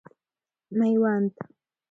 میوند 0.77 1.35